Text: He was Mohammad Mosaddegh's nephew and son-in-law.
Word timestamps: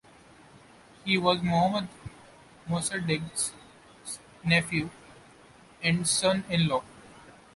He 1.05 1.19
was 1.19 1.43
Mohammad 1.43 1.87
Mosaddegh's 2.67 3.51
nephew 4.43 4.89
and 5.83 6.07
son-in-law. 6.07 6.83